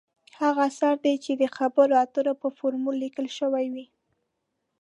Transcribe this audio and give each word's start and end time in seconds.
هغه 0.41 0.61
اثر 0.69 0.93
دی 1.03 1.15
چې 1.25 1.31
د 1.41 1.43
خبرو 1.57 1.93
اترو 2.03 2.33
په 2.41 2.47
فورم 2.57 2.83
لیکل 3.01 3.27
شوې 3.37 3.65
وي. 3.73 3.85